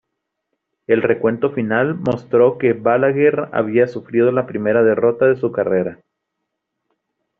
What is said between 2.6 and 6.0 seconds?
Balaguer había sufrido la primera derrota de su carrera.